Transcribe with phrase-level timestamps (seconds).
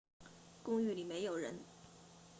[0.63, 1.59] 公寓里没有人